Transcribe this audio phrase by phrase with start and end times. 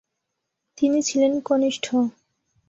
[0.77, 1.85] তিনি ছিলেন কনিষ্ঠ।